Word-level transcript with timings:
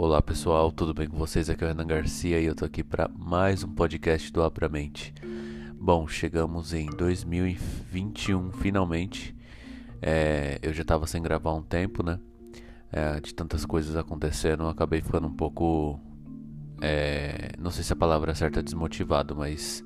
Olá 0.00 0.22
pessoal, 0.22 0.70
tudo 0.70 0.94
bem 0.94 1.08
com 1.08 1.16
vocês? 1.16 1.50
Aqui 1.50 1.64
é 1.64 1.66
o 1.66 1.70
Renan 1.70 1.84
Garcia 1.84 2.40
e 2.40 2.44
eu 2.44 2.54
tô 2.54 2.64
aqui 2.64 2.84
para 2.84 3.10
mais 3.18 3.64
um 3.64 3.74
podcast 3.74 4.32
do 4.32 4.44
Abramente. 4.44 5.12
Bom, 5.74 6.06
chegamos 6.06 6.72
em 6.72 6.86
2021 6.86 8.52
finalmente. 8.52 9.34
É, 10.00 10.60
eu 10.62 10.72
já 10.72 10.84
tava 10.84 11.04
sem 11.08 11.20
gravar 11.20 11.52
um 11.52 11.62
tempo, 11.62 12.04
né? 12.04 12.20
É, 12.92 13.18
de 13.18 13.34
tantas 13.34 13.66
coisas 13.66 13.96
acontecendo, 13.96 14.62
eu 14.62 14.68
acabei 14.68 15.02
ficando 15.02 15.26
um 15.26 15.34
pouco. 15.34 15.98
É, 16.80 17.50
não 17.58 17.72
sei 17.72 17.82
se 17.82 17.92
a 17.92 17.96
palavra 17.96 18.30
é 18.30 18.34
certa 18.36 18.62
desmotivado, 18.62 19.34
mas 19.34 19.84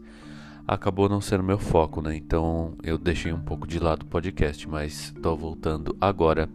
acabou 0.69 1.09
não 1.09 1.23
sendo 1.23 1.43
meu 1.43 1.59
foco, 1.59 2.03
né? 2.03 2.15
Então 2.15 2.77
eu 2.83 2.99
deixei 2.99 3.33
um 3.33 3.41
pouco 3.41 3.67
de 3.67 3.79
lado 3.79 4.03
o 4.03 4.07
podcast, 4.07 4.69
mas 4.69 5.11
tô 5.23 5.35
voltando 5.35 5.97
agora 5.99 6.51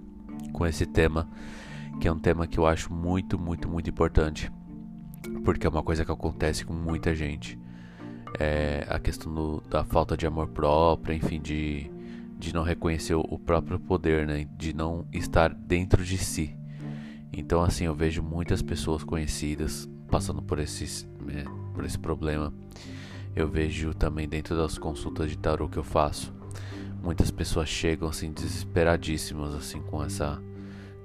com 0.54 0.64
esse 0.64 0.86
tema 0.86 1.28
que 2.00 2.08
é 2.08 2.12
um 2.12 2.20
tema 2.20 2.48
que 2.48 2.58
eu 2.58 2.66
acho 2.66 2.94
muito, 2.94 3.40
muito, 3.40 3.68
muito 3.68 3.90
importante, 3.90 4.52
porque 5.44 5.66
é 5.66 5.70
uma 5.70 5.84
coisa 5.84 6.06
que 6.06 6.12
acontece 6.12 6.66
com 6.66 6.74
muita 6.74 7.16
gente. 7.16 7.60
É 8.40 8.86
a 8.90 9.00
questão 9.00 9.34
do, 9.34 9.62
da 9.70 9.84
falta 9.84 10.16
de 10.16 10.28
amor 10.28 10.48
próprio, 10.50 11.16
enfim, 11.16 11.40
de, 11.40 11.90
de 12.38 12.54
não 12.54 12.64
reconhecer 12.64 13.16
o 13.16 13.40
próprio 13.40 13.80
poder, 13.80 14.28
né? 14.28 14.48
De 14.58 14.74
não 14.74 15.08
estar 15.12 15.54
dentro 15.54 16.04
de 16.04 16.18
si. 16.18 16.56
Então, 17.32 17.64
assim, 17.64 17.86
eu 17.86 17.96
vejo 17.96 18.22
muitas 18.22 18.62
pessoas 18.62 19.04
conhecidas 19.04 19.90
passando 20.10 20.42
por, 20.42 20.60
esses, 20.60 21.08
né, 21.22 21.44
por 21.74 21.86
esse 21.86 21.98
problema. 21.98 22.54
Eu 23.36 23.48
vejo 23.48 23.94
também 23.94 24.28
dentro 24.28 24.56
das 24.56 24.78
consultas 24.78 25.30
de 25.30 25.38
tarot 25.38 25.72
que 25.72 25.78
eu 25.78 25.84
faço, 25.84 26.34
muitas 27.04 27.30
pessoas 27.30 27.70
chegam 27.70 28.10
assim 28.10 28.32
desesperadíssimas 28.32 29.54
assim 29.54 29.80
com 29.82 30.04
essa 30.04 30.42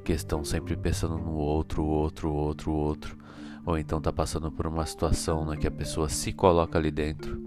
questão 0.03 0.45
sempre 0.45 0.77
pensando 0.77 1.17
no 1.17 1.33
outro, 1.33 1.85
outro, 1.85 2.33
outro, 2.33 2.73
outro, 2.73 3.17
ou 3.65 3.79
então 3.79 4.01
tá 4.01 4.13
passando 4.13 4.51
por 4.51 4.67
uma 4.67 4.85
situação 4.85 5.47
né, 5.47 5.57
que 5.57 5.67
a 5.67 5.71
pessoa 5.71 6.09
se 6.09 6.33
coloca 6.33 6.79
ali 6.79 6.91
dentro 6.91 7.41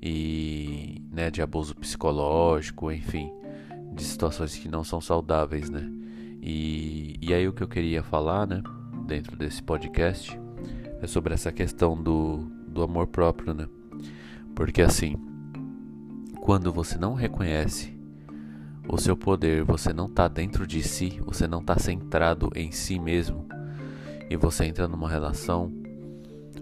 e 0.00 1.02
né, 1.12 1.30
de 1.30 1.42
abuso 1.42 1.74
psicológico, 1.76 2.90
enfim, 2.90 3.30
de 3.92 4.02
situações 4.02 4.56
que 4.56 4.68
não 4.68 4.82
são 4.82 5.00
saudáveis, 5.00 5.68
né? 5.68 5.88
E, 6.40 7.16
e 7.20 7.32
aí 7.32 7.46
o 7.46 7.52
que 7.52 7.62
eu 7.62 7.68
queria 7.68 8.02
falar, 8.02 8.46
né, 8.46 8.62
dentro 9.06 9.36
desse 9.36 9.62
podcast 9.62 10.36
é 11.00 11.06
sobre 11.06 11.34
essa 11.34 11.52
questão 11.52 12.00
do, 12.00 12.38
do 12.66 12.82
amor 12.82 13.06
próprio, 13.06 13.54
né? 13.54 13.68
Porque 14.54 14.82
assim, 14.82 15.16
quando 16.40 16.72
você 16.72 16.98
não 16.98 17.14
reconhece 17.14 17.96
o 18.88 18.98
seu 18.98 19.16
poder, 19.16 19.64
você 19.64 19.92
não 19.92 20.06
está 20.06 20.28
dentro 20.28 20.66
de 20.66 20.82
si, 20.82 21.20
você 21.24 21.46
não 21.46 21.60
está 21.60 21.78
centrado 21.78 22.50
em 22.54 22.70
si 22.70 22.98
mesmo 22.98 23.46
e 24.28 24.36
você 24.36 24.64
entra 24.64 24.88
numa 24.88 25.08
relação, 25.08 25.72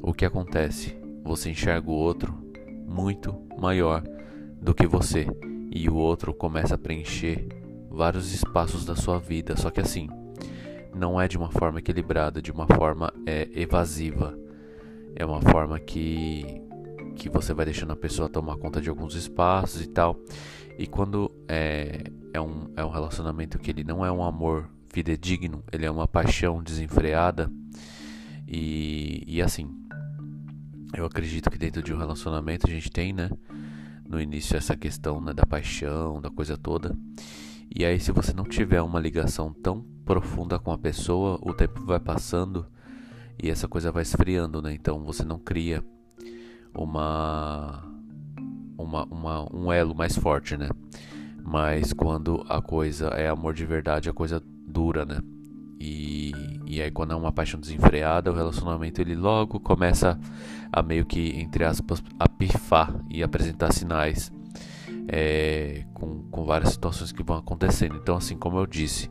o 0.02 0.12
que 0.12 0.24
acontece? 0.24 0.96
Você 1.24 1.50
enxerga 1.50 1.90
o 1.90 1.94
outro 1.94 2.34
muito 2.86 3.34
maior 3.58 4.02
do 4.60 4.74
que 4.74 4.86
você 4.86 5.26
e 5.70 5.88
o 5.88 5.94
outro 5.94 6.34
começa 6.34 6.74
a 6.74 6.78
preencher 6.78 7.46
vários 7.90 8.32
espaços 8.32 8.84
da 8.84 8.96
sua 8.96 9.18
vida, 9.18 9.56
só 9.56 9.70
que 9.70 9.80
assim, 9.80 10.08
não 10.94 11.20
é 11.20 11.28
de 11.28 11.38
uma 11.38 11.50
forma 11.50 11.78
equilibrada, 11.78 12.42
de 12.42 12.50
uma 12.50 12.66
forma 12.66 13.12
é, 13.26 13.48
evasiva. 13.54 14.36
É 15.14 15.24
uma 15.24 15.40
forma 15.40 15.78
que 15.78 16.62
que 17.16 17.28
você 17.28 17.52
vai 17.52 17.64
deixando 17.64 17.92
a 17.92 17.96
pessoa 17.96 18.28
tomar 18.28 18.56
conta 18.56 18.80
de 18.80 18.88
alguns 18.88 19.14
espaços 19.14 19.82
e 19.82 19.88
tal. 19.88 20.18
E 20.78 20.86
quando 20.86 21.30
é, 21.48 22.04
é, 22.32 22.40
um, 22.40 22.70
é 22.76 22.84
um 22.84 22.90
relacionamento 22.90 23.58
que 23.58 23.70
ele 23.70 23.84
não 23.84 24.04
é 24.04 24.10
um 24.10 24.22
amor 24.22 24.68
fidedigno, 24.88 25.62
ele 25.72 25.86
é 25.86 25.90
uma 25.90 26.08
paixão 26.08 26.62
desenfreada. 26.62 27.50
E, 28.46 29.22
e 29.26 29.42
assim, 29.42 29.70
eu 30.94 31.04
acredito 31.04 31.50
que 31.50 31.58
dentro 31.58 31.82
de 31.82 31.92
um 31.92 31.98
relacionamento 31.98 32.66
a 32.66 32.70
gente 32.70 32.90
tem, 32.90 33.12
né? 33.12 33.30
No 34.08 34.20
início 34.20 34.56
essa 34.56 34.76
questão 34.76 35.20
né, 35.20 35.32
da 35.32 35.46
paixão, 35.46 36.20
da 36.20 36.30
coisa 36.30 36.56
toda. 36.56 36.96
E 37.74 37.84
aí 37.84 38.00
se 38.00 38.10
você 38.10 38.32
não 38.32 38.44
tiver 38.44 38.82
uma 38.82 38.98
ligação 38.98 39.52
tão 39.52 39.84
profunda 40.04 40.58
com 40.58 40.72
a 40.72 40.78
pessoa, 40.78 41.38
o 41.42 41.54
tempo 41.54 41.84
vai 41.84 42.00
passando 42.00 42.66
e 43.40 43.48
essa 43.48 43.68
coisa 43.68 43.92
vai 43.92 44.02
esfriando, 44.02 44.60
né? 44.60 44.72
Então 44.74 45.04
você 45.04 45.24
não 45.24 45.38
cria 45.38 45.84
uma 46.74 47.84
uma, 48.78 49.04
uma, 49.04 49.54
um 49.54 49.72
elo 49.72 49.94
mais 49.94 50.16
forte, 50.16 50.56
né? 50.56 50.68
Mas 51.44 51.92
quando 51.92 52.44
a 52.48 52.60
coisa 52.60 53.08
é 53.08 53.28
amor 53.28 53.54
de 53.54 53.64
verdade, 53.64 54.08
a 54.08 54.12
coisa 54.12 54.42
dura, 54.66 55.04
né? 55.04 55.20
E, 55.78 56.32
e 56.66 56.82
aí 56.82 56.90
quando 56.90 57.12
é 57.12 57.16
uma 57.16 57.32
paixão 57.32 57.58
desenfreada, 57.60 58.30
o 58.30 58.34
relacionamento 58.34 59.00
ele 59.00 59.14
logo 59.14 59.58
começa 59.60 60.18
a 60.72 60.82
meio 60.82 61.06
que, 61.06 61.38
entre 61.38 61.64
aspas, 61.64 62.02
a 62.18 62.28
pifar 62.28 62.94
e 63.10 63.22
apresentar 63.22 63.72
sinais 63.72 64.32
é, 65.08 65.84
com, 65.94 66.22
com 66.30 66.44
várias 66.44 66.70
situações 66.70 67.12
que 67.12 67.22
vão 67.22 67.36
acontecendo. 67.38 67.96
Então, 67.96 68.16
assim 68.16 68.36
como 68.36 68.58
eu 68.58 68.66
disse, 68.66 69.10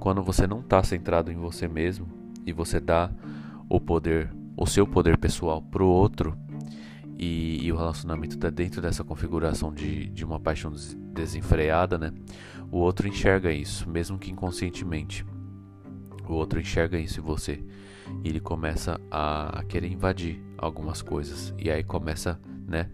quando 0.00 0.22
você 0.22 0.46
não 0.46 0.60
está 0.60 0.82
centrado 0.82 1.30
em 1.30 1.36
você 1.36 1.68
mesmo 1.68 2.06
e 2.44 2.52
você 2.52 2.80
dá 2.80 3.10
o 3.68 3.80
poder, 3.80 4.32
o 4.56 4.66
seu 4.66 4.86
poder 4.86 5.16
pessoal 5.16 5.62
pro 5.62 5.86
outro, 5.86 6.36
e, 7.18 7.64
e 7.64 7.72
o 7.72 7.76
relacionamento 7.76 8.36
está 8.36 8.50
dentro 8.50 8.80
dessa 8.82 9.02
configuração 9.02 9.72
de, 9.72 10.06
de 10.08 10.24
uma 10.24 10.38
paixão 10.38 10.72
desenfreada, 11.12 11.96
né? 11.96 12.12
O 12.70 12.78
outro 12.78 13.08
enxerga 13.08 13.50
isso, 13.50 13.88
mesmo 13.88 14.18
que 14.18 14.30
inconscientemente. 14.30 15.24
O 16.28 16.32
outro 16.32 16.60
enxerga 16.60 16.98
isso 16.98 17.20
em 17.20 17.22
você 17.22 17.64
e 18.22 18.28
ele 18.28 18.40
começa 18.40 19.00
a, 19.10 19.60
a 19.60 19.64
querer 19.64 19.90
invadir 19.90 20.42
algumas 20.58 21.02
coisas 21.02 21.54
e 21.58 21.70
aí 21.70 21.82
começa, 21.82 22.40
né? 22.66 22.90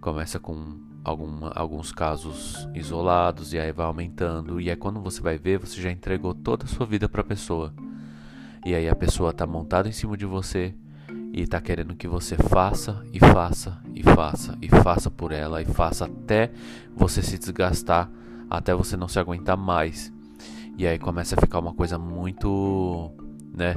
Começa 0.00 0.38
com 0.38 0.88
alguns 1.04 1.92
casos 1.92 2.68
isolados 2.74 3.52
e 3.52 3.58
aí 3.58 3.72
vai 3.72 3.86
aumentando 3.86 4.60
e 4.60 4.68
aí 4.68 4.76
quando 4.76 5.00
você 5.00 5.22
vai 5.22 5.38
ver 5.38 5.58
você 5.58 5.80
já 5.80 5.90
entregou 5.90 6.34
toda 6.34 6.64
a 6.64 6.68
sua 6.68 6.84
vida 6.84 7.08
para 7.08 7.22
a 7.22 7.24
pessoa 7.24 7.72
e 8.66 8.74
aí 8.74 8.88
a 8.88 8.94
pessoa 8.94 9.30
está 9.30 9.46
montada 9.46 9.88
em 9.88 9.92
cima 9.92 10.16
de 10.16 10.26
você 10.26 10.74
e 11.38 11.42
está 11.42 11.60
querendo 11.60 11.94
que 11.94 12.08
você 12.08 12.34
faça 12.34 13.00
e 13.12 13.20
faça 13.20 13.80
e 13.94 14.02
faça 14.02 14.58
e 14.60 14.68
faça 14.68 15.08
por 15.08 15.30
ela 15.30 15.62
e 15.62 15.64
faça 15.64 16.04
até 16.04 16.50
você 16.96 17.22
se 17.22 17.38
desgastar, 17.38 18.10
até 18.50 18.74
você 18.74 18.96
não 18.96 19.06
se 19.06 19.20
aguentar 19.20 19.56
mais. 19.56 20.12
E 20.76 20.84
aí 20.84 20.98
começa 20.98 21.36
a 21.36 21.40
ficar 21.40 21.60
uma 21.60 21.72
coisa 21.72 21.96
muito, 21.96 23.12
né, 23.56 23.76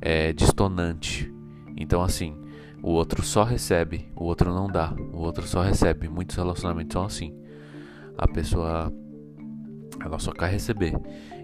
é, 0.00 0.32
distonante. 0.32 1.34
Então 1.76 2.00
assim, 2.00 2.36
o 2.80 2.90
outro 2.90 3.24
só 3.24 3.42
recebe, 3.42 4.08
o 4.14 4.22
outro 4.22 4.54
não 4.54 4.68
dá, 4.68 4.94
o 5.12 5.18
outro 5.18 5.48
só 5.48 5.62
recebe. 5.62 6.08
Muitos 6.08 6.36
relacionamentos 6.36 6.92
são 6.92 7.04
assim. 7.04 7.34
A 8.16 8.28
pessoa 8.28 8.92
ela 10.00 10.20
só 10.20 10.30
quer 10.30 10.50
receber. 10.50 10.94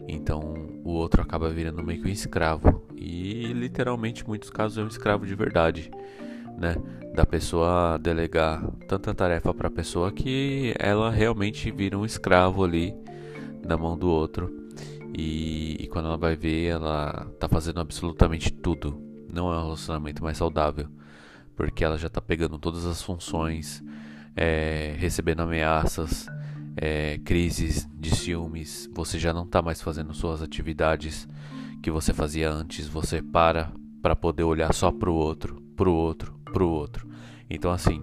Então 0.08 0.54
o 0.84 0.90
outro 0.90 1.22
acaba 1.22 1.50
virando 1.50 1.82
meio 1.82 2.00
que 2.00 2.08
um 2.08 2.12
escravo. 2.12 2.82
E 2.96 3.52
literalmente, 3.52 4.22
em 4.22 4.26
muitos 4.26 4.50
casos, 4.50 4.78
é 4.78 4.82
um 4.82 4.88
escravo 4.88 5.26
de 5.26 5.34
verdade. 5.34 5.90
Né? 6.58 6.76
Da 7.14 7.26
pessoa 7.26 7.98
delegar 7.98 8.66
tanta 8.86 9.14
tarefa 9.14 9.52
para 9.52 9.68
a 9.68 9.70
pessoa 9.70 10.12
que 10.12 10.74
ela 10.78 11.10
realmente 11.10 11.70
vira 11.70 11.98
um 11.98 12.04
escravo 12.04 12.64
ali 12.64 12.94
na 13.66 13.76
mão 13.76 13.96
do 13.96 14.08
outro. 14.08 14.66
E, 15.16 15.76
e, 15.80 15.86
quando 15.86 16.06
ela 16.06 16.16
vai 16.16 16.36
ver, 16.36 16.66
ela 16.66 17.26
tá 17.38 17.48
fazendo 17.48 17.80
absolutamente 17.80 18.52
tudo. 18.52 19.00
Não 19.32 19.52
é 19.52 19.56
um 19.56 19.62
relacionamento 19.62 20.22
mais 20.22 20.36
saudável. 20.36 20.88
Porque 21.54 21.82
ela 21.82 21.96
já 21.96 22.08
tá 22.08 22.20
pegando 22.20 22.58
todas 22.58 22.84
as 22.84 23.02
funções, 23.02 23.82
é, 24.36 24.94
recebendo 24.98 25.40
ameaças, 25.40 26.26
é, 26.76 27.18
crises 27.24 27.88
de 27.94 28.14
ciúmes, 28.14 28.88
você 28.92 29.18
já 29.18 29.32
não 29.32 29.44
está 29.44 29.62
mais 29.62 29.80
fazendo 29.80 30.12
suas 30.12 30.42
atividades 30.42 31.28
que 31.82 31.90
você 31.90 32.12
fazia 32.12 32.50
antes, 32.50 32.86
você 32.86 33.22
para 33.22 33.72
para 34.02 34.14
poder 34.14 34.44
olhar 34.44 34.72
só 34.72 34.92
para 34.92 35.10
o 35.10 35.14
outro, 35.14 35.60
para 35.74 35.88
o 35.88 35.92
outro, 35.92 36.38
para 36.44 36.62
o 36.62 36.68
outro. 36.68 37.08
Então 37.50 37.72
assim, 37.72 38.02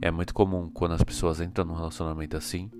é 0.00 0.10
muito 0.10 0.32
comum 0.32 0.70
quando 0.72 0.92
as 0.92 1.02
pessoas 1.02 1.40
entram 1.40 1.64
num 1.64 1.74
relacionamento 1.74 2.36
assim, 2.36 2.70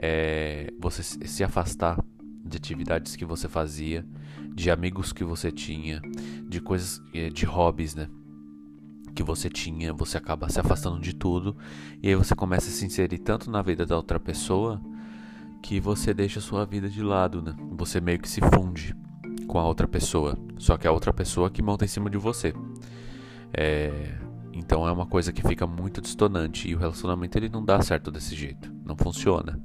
é, 0.00 0.72
você 0.78 1.02
se 1.02 1.42
afastar 1.42 1.98
de 2.44 2.56
atividades 2.56 3.16
que 3.16 3.24
você 3.24 3.48
fazia, 3.48 4.06
de 4.54 4.70
amigos 4.70 5.12
que 5.12 5.24
você 5.24 5.50
tinha, 5.50 6.00
de 6.48 6.60
coisas, 6.60 7.02
é, 7.12 7.28
de 7.28 7.44
hobbies, 7.44 7.94
né? 7.94 8.08
Que 9.16 9.22
você 9.22 9.48
tinha, 9.48 9.94
você 9.94 10.18
acaba 10.18 10.46
se 10.50 10.60
afastando 10.60 11.00
de 11.00 11.14
tudo 11.14 11.56
e 12.02 12.08
aí 12.08 12.14
você 12.14 12.34
começa 12.34 12.68
a 12.68 12.70
se 12.70 12.84
inserir 12.84 13.18
tanto 13.18 13.50
na 13.50 13.62
vida 13.62 13.86
da 13.86 13.96
outra 13.96 14.20
pessoa 14.20 14.78
que 15.62 15.80
você 15.80 16.12
deixa 16.12 16.38
a 16.38 16.42
sua 16.42 16.66
vida 16.66 16.86
de 16.86 17.02
lado, 17.02 17.40
né? 17.40 17.56
Você 17.72 17.98
meio 17.98 18.18
que 18.18 18.28
se 18.28 18.42
funde 18.54 18.94
com 19.48 19.58
a 19.58 19.64
outra 19.64 19.88
pessoa, 19.88 20.38
só 20.58 20.76
que 20.76 20.86
é 20.86 20.90
a 20.90 20.92
outra 20.92 21.14
pessoa 21.14 21.50
que 21.50 21.62
monta 21.62 21.86
em 21.86 21.88
cima 21.88 22.10
de 22.10 22.18
você. 22.18 22.52
É... 23.54 24.18
Então 24.52 24.86
é 24.86 24.92
uma 24.92 25.06
coisa 25.06 25.32
que 25.32 25.42
fica 25.42 25.66
muito 25.66 26.00
distonante 26.02 26.68
e 26.68 26.74
o 26.74 26.78
relacionamento 26.78 27.38
ele 27.38 27.48
não 27.48 27.64
dá 27.64 27.80
certo 27.80 28.10
desse 28.10 28.34
jeito, 28.34 28.70
não 28.84 28.96
funciona. 28.96 29.58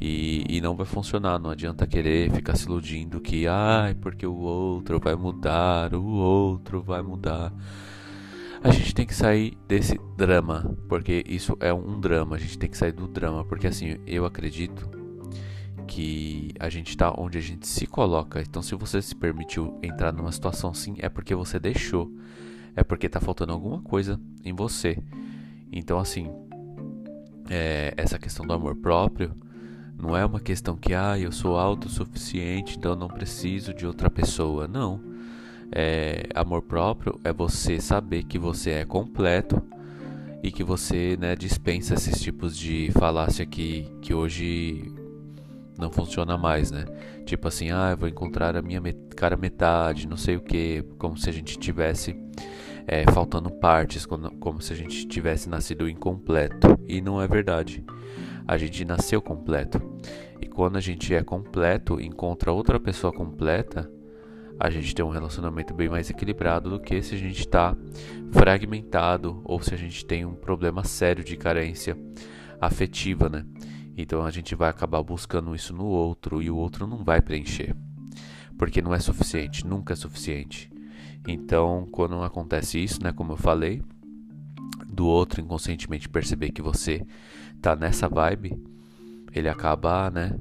E, 0.00 0.44
e 0.48 0.60
não 0.62 0.74
vai 0.74 0.86
funcionar, 0.86 1.38
não 1.38 1.50
adianta 1.50 1.86
querer 1.86 2.30
ficar 2.32 2.56
se 2.56 2.64
iludindo 2.64 3.20
que, 3.20 3.46
ai, 3.46 3.94
porque 3.94 4.26
o 4.26 4.34
outro 4.34 4.98
vai 4.98 5.14
mudar, 5.14 5.94
o 5.94 6.04
outro 6.04 6.82
vai 6.82 7.02
mudar. 7.02 7.52
A 8.64 8.70
gente 8.70 8.94
tem 8.94 9.04
que 9.04 9.14
sair 9.14 9.58
desse 9.66 9.98
drama, 10.16 10.76
porque 10.88 11.24
isso 11.26 11.56
é 11.58 11.74
um 11.74 12.00
drama, 12.00 12.36
a 12.36 12.38
gente 12.38 12.56
tem 12.56 12.70
que 12.70 12.76
sair 12.76 12.92
do 12.92 13.08
drama, 13.08 13.44
porque 13.44 13.66
assim, 13.66 13.98
eu 14.06 14.24
acredito 14.24 14.88
que 15.86 16.52
a 16.60 16.68
gente 16.68 16.90
está 16.90 17.12
onde 17.18 17.38
a 17.38 17.40
gente 17.40 17.66
se 17.66 17.86
coloca. 17.86 18.40
Então, 18.40 18.62
se 18.62 18.74
você 18.76 19.02
se 19.02 19.16
permitiu 19.16 19.78
entrar 19.82 20.12
numa 20.12 20.30
situação 20.30 20.70
assim, 20.70 20.94
é 20.98 21.08
porque 21.08 21.34
você 21.34 21.58
deixou, 21.58 22.10
é 22.76 22.84
porque 22.84 23.06
está 23.06 23.20
faltando 23.20 23.52
alguma 23.52 23.82
coisa 23.82 24.18
em 24.44 24.54
você. 24.54 24.96
Então, 25.72 25.98
assim, 25.98 26.30
é, 27.50 27.92
essa 27.96 28.18
questão 28.18 28.46
do 28.46 28.52
amor 28.52 28.76
próprio 28.76 29.34
não 29.98 30.16
é 30.16 30.24
uma 30.24 30.40
questão 30.40 30.76
que, 30.76 30.94
ah, 30.94 31.18
eu 31.18 31.32
sou 31.32 31.58
autossuficiente, 31.58 32.78
então 32.78 32.92
eu 32.92 32.96
não 32.96 33.08
preciso 33.08 33.74
de 33.74 33.86
outra 33.86 34.08
pessoa. 34.08 34.68
Não. 34.68 35.11
É, 35.74 36.28
amor 36.34 36.62
próprio 36.62 37.18
é 37.24 37.32
você 37.32 37.80
saber 37.80 38.24
que 38.24 38.38
você 38.38 38.70
é 38.70 38.84
completo 38.84 39.62
e 40.42 40.50
que 40.50 40.62
você 40.62 41.16
né, 41.18 41.34
dispensa 41.34 41.94
esses 41.94 42.20
tipos 42.20 42.56
de 42.56 42.90
falácia 42.92 43.46
que, 43.46 43.88
que 44.02 44.12
hoje 44.12 44.92
não 45.78 45.90
funciona 45.90 46.36
mais, 46.36 46.70
né? 46.70 46.84
Tipo 47.24 47.48
assim, 47.48 47.70
ah, 47.70 47.90
eu 47.92 47.96
vou 47.96 48.08
encontrar 48.08 48.56
a 48.56 48.62
minha 48.62 48.80
met 48.80 48.98
cara 49.16 49.36
metade, 49.36 50.08
não 50.08 50.16
sei 50.16 50.36
o 50.36 50.40
que, 50.40 50.84
como 50.98 51.16
se 51.16 51.30
a 51.30 51.32
gente 51.32 51.58
tivesse 51.58 52.16
é, 52.86 53.10
faltando 53.12 53.50
partes, 53.50 54.04
como, 54.04 54.30
como 54.38 54.60
se 54.60 54.72
a 54.72 54.76
gente 54.76 55.06
tivesse 55.06 55.48
nascido 55.48 55.88
incompleto. 55.88 56.78
E 56.86 57.00
não 57.00 57.22
é 57.22 57.28
verdade. 57.28 57.84
A 58.46 58.58
gente 58.58 58.84
nasceu 58.84 59.22
completo. 59.22 59.80
E 60.40 60.46
quando 60.46 60.76
a 60.76 60.80
gente 60.80 61.14
é 61.14 61.22
completo, 61.22 62.00
encontra 62.00 62.52
outra 62.52 62.80
pessoa 62.80 63.12
completa, 63.12 63.88
a 64.58 64.70
gente 64.70 64.94
tem 64.94 65.04
um 65.04 65.10
relacionamento 65.10 65.74
bem 65.74 65.88
mais 65.88 66.08
equilibrado 66.10 66.70
do 66.70 66.80
que 66.80 67.02
se 67.02 67.14
a 67.14 67.18
gente 67.18 67.40
está 67.40 67.76
fragmentado 68.30 69.40
ou 69.44 69.60
se 69.60 69.74
a 69.74 69.76
gente 69.76 70.04
tem 70.04 70.24
um 70.24 70.34
problema 70.34 70.84
sério 70.84 71.24
de 71.24 71.36
carência 71.36 71.96
afetiva, 72.60 73.28
né? 73.28 73.44
Então 73.96 74.24
a 74.24 74.30
gente 74.30 74.54
vai 74.54 74.70
acabar 74.70 75.02
buscando 75.02 75.54
isso 75.54 75.72
no 75.74 75.84
outro 75.84 76.40
e 76.40 76.50
o 76.50 76.56
outro 76.56 76.86
não 76.86 77.04
vai 77.04 77.20
preencher. 77.20 77.74
Porque 78.56 78.80
não 78.80 78.94
é 78.94 79.00
suficiente, 79.00 79.66
nunca 79.66 79.92
é 79.92 79.96
suficiente. 79.96 80.70
Então, 81.26 81.86
quando 81.90 82.22
acontece 82.22 82.82
isso, 82.82 83.02
né, 83.02 83.12
como 83.12 83.32
eu 83.32 83.36
falei, 83.36 83.82
do 84.86 85.06
outro 85.06 85.40
inconscientemente 85.40 86.08
perceber 86.08 86.50
que 86.50 86.62
você 86.62 87.06
tá 87.60 87.76
nessa 87.76 88.08
vibe, 88.08 88.60
ele 89.32 89.48
acaba, 89.48 90.10
né, 90.10 90.36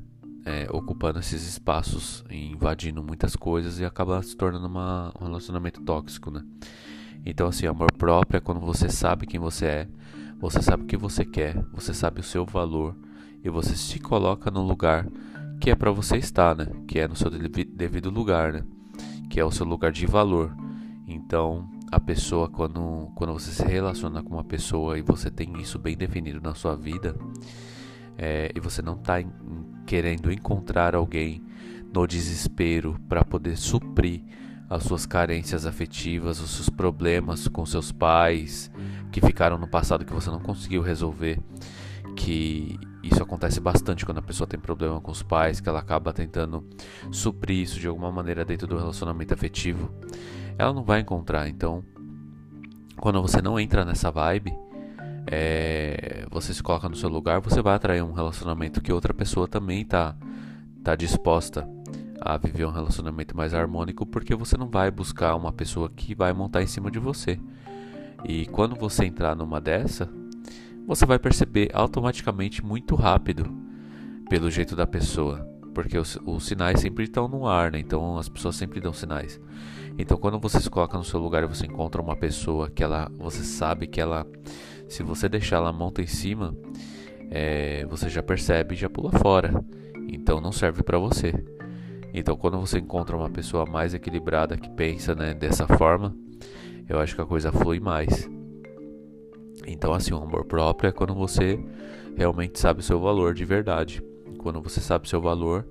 é, 0.45 0.67
ocupando 0.71 1.19
esses 1.19 1.47
espaços, 1.47 2.23
invadindo 2.29 3.03
muitas 3.03 3.35
coisas 3.35 3.79
e 3.79 3.85
acaba 3.85 4.21
se 4.21 4.35
tornando 4.35 4.67
uma, 4.67 5.13
um 5.19 5.25
relacionamento 5.25 5.81
tóxico, 5.81 6.31
né? 6.31 6.43
Então, 7.25 7.47
assim, 7.47 7.67
amor 7.67 7.91
próprio 7.93 8.37
é 8.37 8.41
quando 8.41 8.59
você 8.59 8.89
sabe 8.89 9.27
quem 9.27 9.39
você 9.39 9.65
é, 9.65 9.87
você 10.39 10.61
sabe 10.61 10.83
o 10.83 10.87
que 10.87 10.97
você 10.97 11.23
quer, 11.23 11.63
você 11.71 11.93
sabe 11.93 12.19
o 12.19 12.23
seu 12.23 12.45
valor 12.45 12.95
e 13.43 13.49
você 13.49 13.75
se 13.75 13.99
coloca 13.99 14.49
no 14.49 14.63
lugar 14.63 15.07
que 15.59 15.69
é 15.69 15.75
para 15.75 15.91
você 15.91 16.17
estar, 16.17 16.55
né? 16.55 16.65
Que 16.87 16.99
é 16.99 17.07
no 17.07 17.15
seu 17.15 17.29
devido 17.29 18.09
lugar, 18.09 18.51
né? 18.51 18.63
Que 19.29 19.39
é 19.39 19.45
o 19.45 19.51
seu 19.51 19.65
lugar 19.65 19.91
de 19.91 20.07
valor. 20.07 20.55
Então, 21.07 21.69
a 21.91 21.99
pessoa 21.99 22.49
quando 22.49 23.11
quando 23.15 23.33
você 23.33 23.51
se 23.51 23.63
relaciona 23.63 24.23
com 24.23 24.33
uma 24.33 24.43
pessoa 24.43 24.97
e 24.97 25.03
você 25.03 25.29
tem 25.29 25.61
isso 25.61 25.77
bem 25.77 25.95
definido 25.95 26.41
na 26.41 26.55
sua 26.55 26.75
vida, 26.75 27.15
é, 28.17 28.51
e 28.55 28.59
você 28.59 28.81
não 28.81 28.95
está 28.95 29.21
querendo 29.91 30.31
encontrar 30.31 30.95
alguém 30.95 31.43
no 31.93 32.07
desespero 32.07 32.97
para 33.09 33.25
poder 33.25 33.57
suprir 33.57 34.23
as 34.69 34.83
suas 34.83 35.05
carências 35.05 35.65
afetivas, 35.65 36.39
os 36.39 36.51
seus 36.51 36.69
problemas 36.69 37.49
com 37.49 37.65
seus 37.65 37.91
pais 37.91 38.71
que 39.11 39.19
ficaram 39.19 39.57
no 39.57 39.67
passado 39.67 40.05
que 40.05 40.13
você 40.13 40.29
não 40.29 40.39
conseguiu 40.39 40.81
resolver, 40.81 41.41
que 42.15 42.79
isso 43.03 43.21
acontece 43.21 43.59
bastante 43.59 44.05
quando 44.05 44.19
a 44.19 44.21
pessoa 44.21 44.47
tem 44.47 44.57
problema 44.57 45.01
com 45.01 45.11
os 45.11 45.21
pais, 45.21 45.59
que 45.59 45.67
ela 45.67 45.79
acaba 45.79 46.13
tentando 46.13 46.65
suprir 47.11 47.59
isso 47.59 47.77
de 47.77 47.87
alguma 47.87 48.13
maneira 48.13 48.45
dentro 48.45 48.67
do 48.67 48.77
relacionamento 48.77 49.33
afetivo. 49.33 49.93
Ela 50.57 50.71
não 50.71 50.85
vai 50.85 51.01
encontrar. 51.01 51.49
Então, 51.49 51.83
quando 52.95 53.21
você 53.21 53.41
não 53.41 53.59
entra 53.59 53.83
nessa 53.83 54.09
vibe, 54.09 54.57
é, 55.27 56.25
você 56.29 56.53
se 56.53 56.63
coloca 56.63 56.89
no 56.89 56.95
seu 56.95 57.09
lugar, 57.09 57.41
você 57.41 57.61
vai 57.61 57.75
atrair 57.75 58.03
um 58.03 58.11
relacionamento 58.11 58.81
que 58.81 58.91
outra 58.91 59.13
pessoa 59.13 59.47
também 59.47 59.85
tá, 59.85 60.15
tá 60.83 60.95
disposta 60.95 61.67
a 62.19 62.37
viver 62.37 62.65
um 62.65 62.71
relacionamento 62.71 63.35
mais 63.35 63.53
harmônico, 63.53 64.05
porque 64.05 64.35
você 64.35 64.55
não 64.55 64.69
vai 64.69 64.91
buscar 64.91 65.35
uma 65.35 65.51
pessoa 65.51 65.89
que 65.89 66.13
vai 66.13 66.31
montar 66.33 66.61
em 66.61 66.67
cima 66.67 66.91
de 66.91 66.99
você. 66.99 67.39
E 68.23 68.45
quando 68.45 68.75
você 68.75 69.05
entrar 69.05 69.35
numa 69.35 69.59
dessa, 69.59 70.07
você 70.85 71.05
vai 71.05 71.17
perceber 71.17 71.71
automaticamente 71.73 72.63
muito 72.63 72.95
rápido 72.95 73.45
pelo 74.29 74.51
jeito 74.51 74.75
da 74.75 74.85
pessoa, 74.85 75.39
porque 75.73 75.97
os, 75.97 76.17
os 76.25 76.45
sinais 76.45 76.79
sempre 76.79 77.05
estão 77.05 77.27
no 77.27 77.47
ar, 77.47 77.71
né? 77.71 77.79
Então 77.79 78.17
as 78.17 78.29
pessoas 78.29 78.55
sempre 78.55 78.79
dão 78.79 78.93
sinais. 78.93 79.39
Então 79.97 80.17
quando 80.17 80.39
você 80.39 80.59
se 80.59 80.69
coloca 80.69 80.97
no 80.97 81.03
seu 81.03 81.19
lugar 81.19 81.43
e 81.43 81.47
você 81.47 81.65
encontra 81.65 82.01
uma 82.01 82.15
pessoa 82.15 82.69
que 82.69 82.83
ela, 82.83 83.11
você 83.17 83.43
sabe 83.43 83.87
que 83.87 83.99
ela, 83.99 84.25
se 84.91 85.03
você 85.03 85.29
deixar 85.29 85.55
ela 85.55 85.71
monta 85.71 86.01
em 86.01 86.07
cima, 86.07 86.53
é, 87.29 87.85
você 87.85 88.09
já 88.09 88.21
percebe 88.21 88.75
e 88.75 88.77
já 88.77 88.89
pula 88.89 89.09
fora. 89.09 89.63
Então 90.09 90.41
não 90.41 90.51
serve 90.51 90.83
para 90.83 90.97
você. 90.97 91.33
Então 92.13 92.35
quando 92.35 92.59
você 92.59 92.77
encontra 92.77 93.15
uma 93.15 93.29
pessoa 93.29 93.65
mais 93.65 93.93
equilibrada 93.93 94.57
que 94.57 94.69
pensa 94.69 95.15
né, 95.15 95.33
dessa 95.33 95.65
forma, 95.65 96.13
eu 96.89 96.99
acho 96.99 97.15
que 97.15 97.21
a 97.21 97.25
coisa 97.25 97.53
flui 97.53 97.79
mais. 97.79 98.29
Então, 99.65 99.93
assim, 99.93 100.13
o 100.13 100.17
amor 100.17 100.43
próprio 100.43 100.89
é 100.89 100.91
quando 100.91 101.13
você 101.13 101.57
realmente 102.17 102.59
sabe 102.59 102.81
o 102.81 102.83
seu 102.83 102.99
valor 102.99 103.33
de 103.33 103.45
verdade. 103.45 104.03
Quando 104.39 104.61
você 104.61 104.81
sabe 104.81 105.05
o 105.05 105.09
seu 105.09 105.21
valor, 105.21 105.65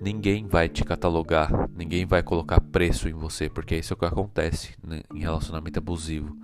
ninguém 0.00 0.46
vai 0.46 0.68
te 0.68 0.84
catalogar, 0.84 1.68
ninguém 1.76 2.04
vai 2.04 2.24
colocar 2.24 2.60
preço 2.60 3.08
em 3.08 3.12
você, 3.12 3.48
porque 3.48 3.76
isso 3.76 3.92
é 3.92 3.94
o 3.94 3.98
que 3.98 4.04
acontece 4.06 4.74
né, 4.82 5.02
em 5.14 5.20
relacionamento 5.20 5.78
abusivo. 5.78 6.34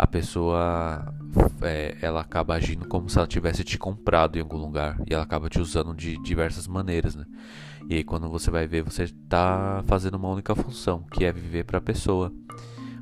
A 0.00 0.06
pessoa 0.06 1.14
é, 1.60 1.94
ela 2.00 2.22
acaba 2.22 2.54
agindo 2.54 2.88
como 2.88 3.10
se 3.10 3.18
ela 3.18 3.26
tivesse 3.26 3.62
te 3.62 3.76
comprado 3.76 4.38
em 4.38 4.40
algum 4.40 4.56
lugar 4.56 4.98
e 5.06 5.12
ela 5.12 5.22
acaba 5.22 5.50
te 5.50 5.60
usando 5.60 5.92
de 5.92 6.16
diversas 6.22 6.66
maneiras, 6.66 7.14
né? 7.14 7.26
E 7.86 7.96
aí 7.96 8.02
quando 8.02 8.26
você 8.26 8.50
vai 8.50 8.66
ver, 8.66 8.82
você 8.82 9.02
está 9.02 9.84
fazendo 9.86 10.14
uma 10.14 10.30
única 10.30 10.54
função, 10.54 11.04
que 11.12 11.22
é 11.22 11.30
viver 11.30 11.64
para 11.64 11.76
a 11.76 11.82
pessoa. 11.82 12.32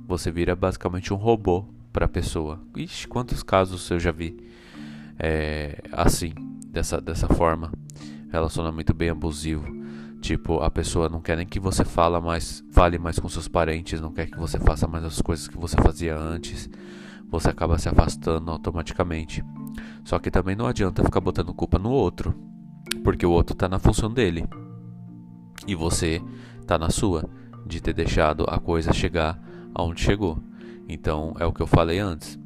Você 0.08 0.32
vira 0.32 0.56
basicamente 0.56 1.14
um 1.14 1.16
robô 1.16 1.66
para 1.92 2.06
a 2.06 2.08
pessoa. 2.08 2.60
Ixi, 2.76 3.06
quantos 3.06 3.44
casos 3.44 3.88
eu 3.92 4.00
já 4.00 4.10
vi 4.10 4.36
é, 5.20 5.80
assim, 5.92 6.34
dessa, 6.66 7.00
dessa 7.00 7.28
forma. 7.28 7.70
Relacionamento 8.28 8.92
bem 8.92 9.10
abusivo. 9.10 9.77
Tipo, 10.20 10.60
a 10.60 10.70
pessoa 10.70 11.08
não 11.08 11.20
quer 11.20 11.36
nem 11.36 11.46
que 11.46 11.60
você 11.60 11.84
fala 11.84 12.20
mais, 12.20 12.64
fale 12.72 12.98
mais 12.98 13.18
com 13.18 13.28
seus 13.28 13.48
parentes, 13.48 14.00
não 14.00 14.12
quer 14.12 14.26
que 14.26 14.38
você 14.38 14.58
faça 14.58 14.86
mais 14.86 15.04
as 15.04 15.22
coisas 15.22 15.46
que 15.46 15.56
você 15.56 15.76
fazia 15.76 16.16
antes. 16.18 16.68
Você 17.30 17.48
acaba 17.50 17.78
se 17.78 17.88
afastando 17.88 18.50
automaticamente. 18.50 19.44
Só 20.04 20.18
que 20.18 20.30
também 20.30 20.56
não 20.56 20.66
adianta 20.66 21.04
ficar 21.04 21.20
botando 21.20 21.54
culpa 21.54 21.78
no 21.78 21.90
outro, 21.90 22.34
porque 23.04 23.24
o 23.24 23.30
outro 23.30 23.54
tá 23.54 23.68
na 23.68 23.78
função 23.78 24.12
dele. 24.12 24.44
E 25.66 25.74
você 25.74 26.22
tá 26.66 26.78
na 26.78 26.90
sua, 26.90 27.28
de 27.66 27.80
ter 27.80 27.92
deixado 27.92 28.44
a 28.48 28.58
coisa 28.58 28.92
chegar 28.92 29.40
aonde 29.74 30.00
chegou. 30.00 30.42
Então 30.88 31.34
é 31.38 31.46
o 31.46 31.52
que 31.52 31.60
eu 31.60 31.66
falei 31.66 31.98
antes. 31.98 32.38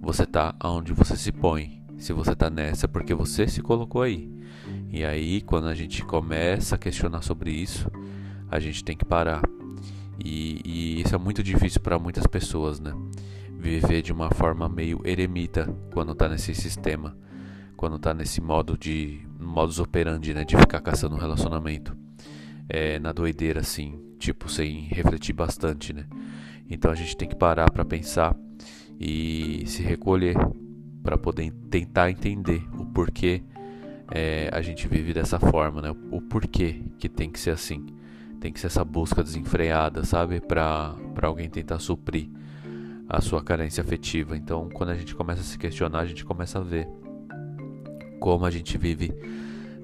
Você 0.00 0.24
tá 0.26 0.54
aonde 0.60 0.92
você 0.92 1.16
se 1.16 1.32
põe. 1.32 1.82
Se 1.98 2.12
você 2.12 2.34
tá 2.34 2.48
nessa 2.48 2.86
é 2.86 2.88
porque 2.88 3.14
você 3.14 3.46
se 3.46 3.60
colocou 3.60 4.02
aí. 4.02 4.30
E 4.92 5.04
aí, 5.04 5.40
quando 5.40 5.68
a 5.68 5.74
gente 5.74 6.04
começa 6.04 6.74
a 6.74 6.78
questionar 6.78 7.22
sobre 7.22 7.52
isso, 7.52 7.88
a 8.50 8.58
gente 8.58 8.82
tem 8.82 8.96
que 8.96 9.04
parar. 9.04 9.40
E, 10.22 10.60
e 10.64 11.00
isso 11.00 11.14
é 11.14 11.18
muito 11.18 11.42
difícil 11.42 11.80
para 11.80 11.98
muitas 11.98 12.26
pessoas, 12.26 12.80
né? 12.80 12.92
Viver 13.56 14.02
de 14.02 14.12
uma 14.12 14.30
forma 14.30 14.68
meio 14.68 15.00
eremita 15.04 15.72
quando 15.92 16.14
tá 16.14 16.28
nesse 16.28 16.54
sistema, 16.54 17.16
quando 17.76 17.98
tá 17.98 18.12
nesse 18.12 18.40
modo 18.40 18.76
de 18.76 19.20
modus 19.38 19.78
operandi, 19.78 20.34
né? 20.34 20.44
De 20.44 20.56
ficar 20.56 20.80
caçando 20.80 21.14
um 21.14 21.18
relacionamento. 21.18 21.96
É, 22.68 22.98
na 22.98 23.12
doideira, 23.12 23.60
assim, 23.60 23.98
tipo, 24.18 24.48
sem 24.48 24.88
refletir 24.88 25.32
bastante, 25.32 25.92
né? 25.92 26.06
Então 26.68 26.90
a 26.90 26.94
gente 26.94 27.16
tem 27.16 27.28
que 27.28 27.36
parar 27.36 27.70
para 27.70 27.84
pensar 27.84 28.36
e 28.98 29.64
se 29.66 29.82
recolher 29.82 30.36
para 31.02 31.16
poder 31.16 31.52
tentar 31.70 32.10
entender 32.10 32.62
o 32.78 32.84
porquê 32.86 33.42
é, 34.10 34.48
a 34.52 34.60
gente 34.60 34.88
vive 34.88 35.12
dessa 35.14 35.38
forma, 35.38 35.80
né? 35.80 35.94
O 36.10 36.20
porquê 36.20 36.82
que 36.98 37.08
tem 37.08 37.30
que 37.30 37.38
ser 37.38 37.50
assim. 37.50 37.86
Tem 38.40 38.52
que 38.52 38.58
ser 38.58 38.68
essa 38.68 38.84
busca 38.84 39.22
desenfreada, 39.22 40.04
sabe? 40.04 40.40
Para 40.40 40.96
alguém 41.22 41.48
tentar 41.48 41.78
suprir 41.78 42.28
a 43.08 43.20
sua 43.20 43.42
carência 43.42 43.82
afetiva. 43.82 44.36
Então, 44.36 44.68
quando 44.70 44.90
a 44.90 44.94
gente 44.94 45.14
começa 45.14 45.40
a 45.40 45.44
se 45.44 45.58
questionar, 45.58 46.00
a 46.00 46.06
gente 46.06 46.24
começa 46.24 46.58
a 46.58 46.62
ver 46.62 46.88
como 48.18 48.44
a 48.44 48.50
gente 48.50 48.76
vive 48.78 49.12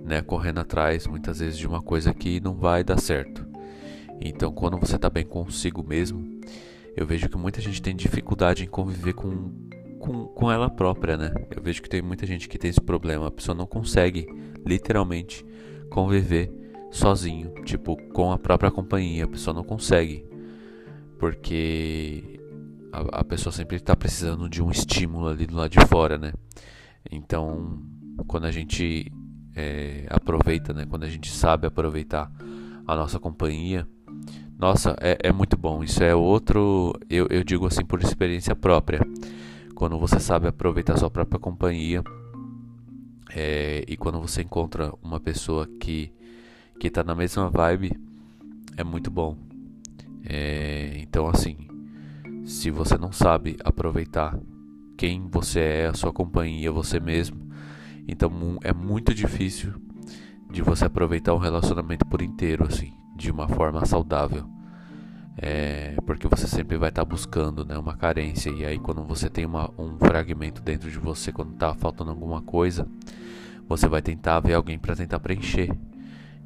né, 0.04 0.22
correndo 0.22 0.60
atrás 0.60 1.06
muitas 1.06 1.40
vezes 1.40 1.58
de 1.58 1.66
uma 1.66 1.82
coisa 1.82 2.14
que 2.14 2.40
não 2.40 2.54
vai 2.54 2.84
dar 2.84 3.00
certo. 3.00 3.44
Então, 4.20 4.52
quando 4.52 4.78
você 4.78 4.96
está 4.96 5.10
bem 5.10 5.24
consigo 5.24 5.82
mesmo, 5.82 6.40
eu 6.96 7.06
vejo 7.06 7.28
que 7.28 7.36
muita 7.36 7.60
gente 7.60 7.82
tem 7.82 7.94
dificuldade 7.94 8.64
em 8.64 8.68
conviver 8.68 9.12
com, 9.12 9.52
com, 9.98 10.26
com 10.26 10.50
ela 10.50 10.68
própria, 10.68 11.16
né? 11.16 11.32
Eu 11.54 11.62
vejo 11.62 11.82
que 11.82 11.88
tem 11.88 12.02
muita 12.02 12.26
gente 12.26 12.48
que 12.48 12.58
tem 12.58 12.70
esse 12.70 12.80
problema. 12.80 13.26
A 13.26 13.30
pessoa 13.30 13.54
não 13.54 13.66
consegue, 13.66 14.26
literalmente, 14.64 15.44
conviver 15.90 16.52
sozinho, 16.90 17.52
tipo, 17.64 17.96
com 18.12 18.32
a 18.32 18.38
própria 18.38 18.70
companhia. 18.70 19.24
A 19.24 19.28
pessoa 19.28 19.54
não 19.54 19.64
consegue. 19.64 20.24
Porque 21.18 22.40
a, 22.92 23.20
a 23.20 23.24
pessoa 23.24 23.52
sempre 23.52 23.76
está 23.76 23.96
precisando 23.96 24.48
de 24.48 24.62
um 24.62 24.70
estímulo 24.70 25.28
ali 25.28 25.46
do 25.46 25.56
lado 25.56 25.70
de 25.70 25.84
fora, 25.86 26.18
né? 26.18 26.32
Então, 27.10 27.82
quando 28.26 28.46
a 28.46 28.50
gente 28.50 29.12
é, 29.54 30.06
aproveita, 30.10 30.72
né? 30.72 30.86
Quando 30.88 31.04
a 31.04 31.08
gente 31.08 31.30
sabe 31.30 31.66
aproveitar 31.66 32.30
a 32.86 32.94
nossa 32.94 33.18
companhia, 33.18 33.86
nossa, 34.58 34.96
é, 35.00 35.18
é 35.24 35.32
muito 35.32 35.56
bom. 35.56 35.82
Isso 35.82 36.02
é 36.02 36.14
outro, 36.14 36.92
eu, 37.10 37.26
eu 37.30 37.44
digo 37.44 37.66
assim 37.66 37.84
por 37.84 38.00
experiência 38.02 38.54
própria. 38.54 39.00
Quando 39.76 39.98
você 39.98 40.18
sabe 40.18 40.48
aproveitar 40.48 40.96
sua 40.96 41.10
própria 41.10 41.38
companhia 41.38 42.02
é, 43.30 43.84
e 43.86 43.94
quando 43.94 44.18
você 44.18 44.40
encontra 44.40 44.90
uma 45.02 45.20
pessoa 45.20 45.68
que 45.78 46.10
que 46.80 46.88
está 46.88 47.04
na 47.04 47.14
mesma 47.14 47.50
vibe, 47.50 47.92
é 48.74 48.82
muito 48.82 49.10
bom. 49.10 49.36
É, 50.24 50.92
então 50.96 51.28
assim, 51.28 51.68
se 52.46 52.70
você 52.70 52.96
não 52.96 53.12
sabe 53.12 53.58
aproveitar 53.62 54.38
quem 54.96 55.28
você 55.28 55.60
é, 55.60 55.86
a 55.88 55.94
sua 55.94 56.10
companhia, 56.10 56.72
você 56.72 56.98
mesmo, 56.98 57.36
então 58.08 58.58
é 58.62 58.72
muito 58.72 59.12
difícil 59.12 59.74
de 60.50 60.62
você 60.62 60.86
aproveitar 60.86 61.34
um 61.34 61.38
relacionamento 61.38 62.06
por 62.06 62.22
inteiro, 62.22 62.64
assim, 62.66 62.94
de 63.14 63.30
uma 63.30 63.46
forma 63.46 63.84
saudável. 63.84 64.55
É, 65.38 65.94
porque 66.06 66.26
você 66.26 66.46
sempre 66.46 66.78
vai 66.78 66.88
estar 66.88 67.04
tá 67.04 67.08
buscando 67.08 67.64
né, 67.64 67.76
uma 67.76 67.96
carência. 67.96 68.50
E 68.50 68.64
aí, 68.64 68.78
quando 68.78 69.02
você 69.04 69.28
tem 69.28 69.44
uma, 69.44 69.70
um 69.78 69.98
fragmento 69.98 70.62
dentro 70.62 70.90
de 70.90 70.98
você, 70.98 71.30
quando 71.30 71.52
está 71.52 71.74
faltando 71.74 72.10
alguma 72.10 72.40
coisa, 72.40 72.86
você 73.68 73.86
vai 73.86 74.00
tentar 74.00 74.40
ver 74.40 74.54
alguém 74.54 74.78
para 74.78 74.96
tentar 74.96 75.20
preencher. 75.20 75.70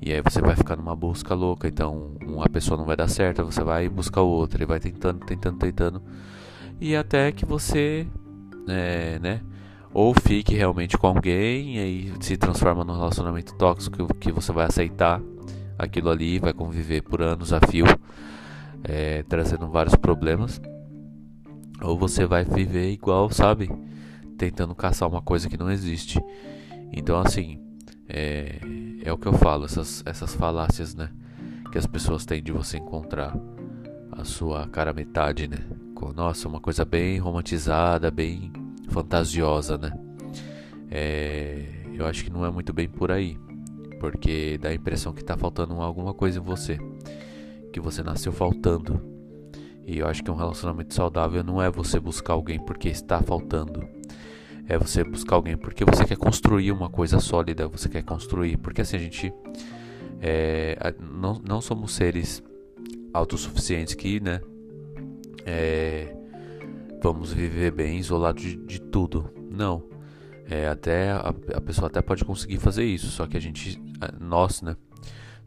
E 0.03 0.13
aí 0.13 0.23
você 0.23 0.41
vai 0.41 0.57
ficar 0.57 0.77
numa 0.77 0.97
busca 0.97 1.35
louca. 1.35 1.69
Então, 1.69 2.17
uma 2.27 2.49
pessoa 2.49 2.77
não 2.77 2.85
vai 2.85 2.97
dar 2.97 3.09
certo, 3.09 3.45
você 3.45 3.63
vai 3.63 3.89
buscar 3.89 4.23
outra 4.23 4.63
e 4.63 4.67
vai 4.67 4.81
tentando, 4.81 5.25
tentando, 5.25 5.59
tentando. 5.59 6.03
E 6.81 6.97
até 6.97 7.31
que 7.31 7.45
você, 7.45 8.07
é, 8.67 9.19
né? 9.19 9.41
Ou 9.93 10.15
fique 10.15 10.55
realmente 10.55 10.97
com 10.97 11.09
alguém 11.09 11.77
e 11.77 11.79
aí 11.81 12.13
se 12.21 12.37
transforma 12.37 12.85
num 12.85 12.95
relacionamento 12.95 13.55
tóxico 13.57 14.15
que 14.15 14.33
você 14.33 14.53
vai 14.53 14.67
aceitar 14.67 15.21
aquilo 15.77 16.11
ali, 16.11 16.39
vai 16.39 16.53
conviver 16.53 17.03
por 17.03 17.21
anos 17.21 17.53
a 17.53 17.61
fio, 17.61 17.87
é, 18.85 19.23
trazendo 19.25 19.69
vários 19.69 19.95
problemas. 19.95 20.61
Ou 21.83 21.97
você 21.97 22.27
vai 22.27 22.45
viver 22.45 22.91
igual, 22.91 23.31
sabe? 23.31 23.71
Tentando 24.37 24.75
caçar 24.75 25.09
uma 25.09 25.23
coisa 25.23 25.49
que 25.49 25.57
não 25.57 25.71
existe. 25.71 26.21
Então, 26.93 27.19
assim, 27.19 27.59
é, 28.09 28.61
é 29.03 29.13
o 29.13 29.19
que 29.19 29.27
eu 29.27 29.33
falo, 29.33 29.65
essas, 29.65 30.03
essas 30.05 30.35
falácias, 30.35 30.95
né? 30.95 31.11
Que 31.71 31.79
as 31.79 31.87
pessoas 31.87 32.27
têm 32.27 32.43
de 32.43 32.53
você 32.53 32.79
encontrar 32.79 33.37
a 34.13 34.25
sua 34.25 34.67
cara 34.69 34.93
metade, 34.93 35.49
né? 35.49 35.59
Nossa, 36.17 36.49
uma 36.49 36.61
coisa 36.61 36.85
bem 36.85 37.19
romantizada, 37.19 38.11
bem 38.11 38.51
fantasiosa, 38.89 39.77
né? 39.77 39.93
É, 40.91 41.65
eu 41.95 42.07
acho 42.07 42.25
que 42.25 42.31
não 42.31 42.45
é 42.45 42.51
muito 42.51 42.73
bem 42.73 42.89
por 42.89 43.13
aí, 43.13 43.39
porque 44.01 44.59
dá 44.59 44.71
a 44.71 44.75
impressão 44.75 45.13
que 45.13 45.23
tá 45.23 45.37
faltando 45.37 45.75
alguma 45.75 46.13
coisa 46.13 46.39
em 46.39 46.43
você, 46.43 46.79
que 47.73 47.81
você 47.81 48.03
nasceu 48.03 48.33
faltando. 48.33 49.01
E 49.87 49.99
eu 49.99 50.07
acho 50.07 50.23
que 50.23 50.31
um 50.31 50.37
relacionamento 50.37 50.95
saudável 50.95 51.43
não 51.43 51.61
é 51.61 51.71
você 51.71 51.99
buscar 51.99 52.35
alguém 52.35 52.59
porque 52.65 52.89
está 52.89 53.21
faltando 53.21 53.87
é 54.71 54.79
você 54.79 55.03
buscar 55.03 55.35
alguém 55.35 55.57
porque 55.57 55.85
você 55.85 56.05
quer 56.05 56.17
construir 56.17 56.71
uma 56.71 56.89
coisa 56.89 57.19
sólida, 57.19 57.67
você 57.67 57.89
quer 57.89 58.05
construir, 58.05 58.57
porque 58.57 58.81
assim 58.81 58.97
a 58.97 59.01
gente 59.01 59.33
é, 60.21 60.95
não, 61.01 61.43
não 61.45 61.61
somos 61.61 61.93
seres 61.93 62.41
autossuficientes 63.13 63.95
que, 63.95 64.21
né, 64.21 64.41
é, 65.45 66.15
vamos 67.03 67.33
viver 67.33 67.73
bem 67.73 67.99
isolados 67.99 68.45
de, 68.45 68.57
de 68.57 68.81
tudo. 68.81 69.29
Não. 69.51 69.83
É, 70.49 70.69
até 70.69 71.11
a, 71.11 71.35
a, 71.55 71.61
pessoa 71.61 71.89
até 71.89 72.01
pode 72.01 72.25
conseguir 72.25 72.59
fazer 72.59 72.85
isso, 72.85 73.09
só 73.09 73.27
que 73.27 73.37
a 73.37 73.41
gente, 73.41 73.81
nós, 74.21 74.63
né, 74.63 74.77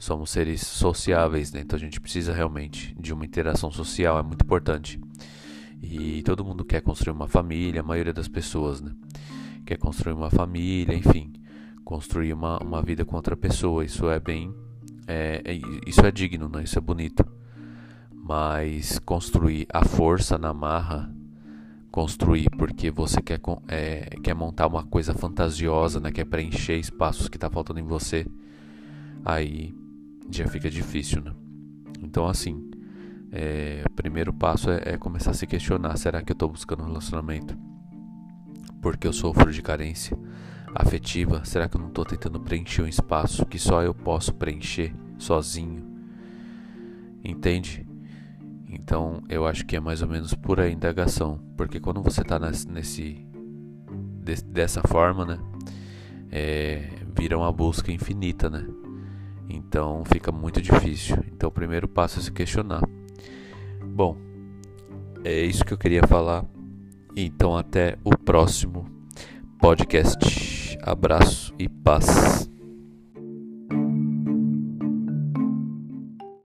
somos 0.03 0.31
seres 0.31 0.62
sociáveis, 0.62 1.53
né? 1.53 1.62
Então 1.62 1.77
a 1.77 1.79
gente 1.79 2.00
precisa 2.00 2.33
realmente 2.33 2.93
de 3.00 3.13
uma 3.13 3.25
interação 3.25 3.72
social, 3.72 4.19
é 4.19 4.24
muito 4.24 4.43
importante. 4.43 5.00
E 5.81 6.22
todo 6.24 6.43
mundo 6.43 6.65
quer 6.65 6.81
construir 6.81 7.13
uma 7.13 7.27
família, 7.27 7.81
a 7.81 7.83
maioria 7.83 8.13
das 8.13 8.27
pessoas, 8.27 8.81
né? 8.81 8.91
Quer 9.65 9.77
construir 9.77 10.13
uma 10.13 10.29
família, 10.29 10.93
enfim, 10.93 11.31
construir 11.86 12.33
uma, 12.33 12.57
uma 12.60 12.81
vida 12.81 13.05
com 13.05 13.15
outra 13.15 13.36
pessoa. 13.38 13.86
Isso 13.86 14.10
é 14.10 14.19
bem. 14.19 14.53
É, 15.07 15.41
é, 15.45 15.60
isso 15.88 16.05
é 16.05 16.12
digno, 16.12 16.50
né? 16.50 16.63
Isso 16.63 16.77
é 16.77 16.81
bonito. 16.81 17.25
Mas 18.12 19.00
construir 19.00 19.67
a 19.74 19.86
força 19.86 20.38
na 20.38 20.53
marra, 20.53 21.13
construir 21.89 22.50
porque 22.57 22.91
você 22.91 23.22
quer, 23.22 23.39
é, 23.69 24.10
quer 24.22 24.33
montar 24.33 24.67
uma 24.67 24.83
coisa 24.83 25.13
fantasiosa, 25.13 26.01
né? 26.01 26.12
Quer 26.12 26.25
preencher 26.25 26.77
espaços 26.77 27.29
que 27.29 27.38
tá 27.38 27.50
faltando 27.50 27.79
em 27.79 27.83
você, 27.83 28.25
aí 29.25 29.74
já 30.30 30.48
fica 30.48 30.70
difícil, 30.70 31.22
né? 31.22 31.34
Então, 32.01 32.27
assim, 32.27 32.70
é, 33.32 33.84
o 33.88 33.89
primeiro 33.92 34.32
passo 34.32 34.70
é, 34.70 34.82
é, 34.86 34.98
começar 34.98 35.32
a 35.32 35.34
se 35.34 35.48
questionar: 35.48 35.98
será 35.98 36.22
que 36.22 36.32
eu 36.32 36.36
estou 36.36 36.50
buscando 36.50 36.84
um 36.84 36.86
relacionamento 36.88 37.58
porque 38.82 39.08
eu 39.08 39.13
sofro 39.13 39.51
de 39.51 39.62
carência 39.62 40.18
afetiva? 40.75 41.44
Será 41.44 41.68
que 41.68 41.75
eu 41.75 41.82
não 41.82 41.88
estou 41.88 42.06
tentando 42.06 42.39
preencher 42.39 42.84
um 42.84 42.88
espaço 42.88 43.46
que 43.46 43.58
só 43.58 43.82
eu 43.82 43.94
posso 43.94 44.34
preencher 44.34 44.94
sozinho? 45.18 45.84
Entende? 47.24 47.88
Então 48.70 49.24
eu 49.30 49.48
acho 49.48 49.65
que 49.65 49.75
é 49.75 49.80
mais 49.80 50.01
ou 50.01 50.08
menos 50.08 50.34
por 50.34 50.60
a 50.60 50.70
indagação, 50.70 51.39
porque 51.58 51.80
quando 51.80 52.03
você 52.03 52.22
está 52.22 52.38
nesse, 52.38 52.70
nesse 52.70 53.25
dessa 54.46 54.82
forma, 54.82 55.25
né, 55.25 55.39
é, 56.32 56.89
vira 57.18 57.38
uma 57.38 57.51
busca 57.51 57.92
infinita, 57.92 58.50
né? 58.50 58.65
Então 59.53 60.03
fica 60.05 60.31
muito 60.31 60.60
difícil. 60.60 61.17
Então 61.31 61.50
o 61.50 61.51
primeiro 61.51 61.88
passo 61.88 62.19
é 62.19 62.24
se 62.24 62.31
questionar. 62.31 62.81
Bom, 63.86 64.17
é 65.24 65.41
isso 65.41 65.63
que 65.63 65.72
eu 65.74 65.77
queria 65.77 66.05
falar. 66.07 66.43
Então 67.15 67.55
até 67.55 67.98
o 68.03 68.17
próximo 68.17 68.86
podcast. 69.60 70.75
Abraço 70.81 71.53
e 71.60 71.69
paz. 71.69 72.52